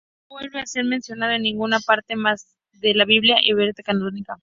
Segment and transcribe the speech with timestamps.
[0.31, 4.39] No vuelve a ser mencionado en ninguna parte más de la Biblia hebrea canónica.